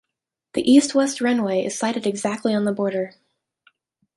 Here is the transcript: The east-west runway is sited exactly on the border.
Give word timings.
The 0.53 0.63
east-west 0.67 1.21
runway 1.21 1.63
is 1.63 1.77
sited 1.77 2.07
exactly 2.07 2.55
on 2.55 2.65
the 2.65 2.71
border. 2.71 3.13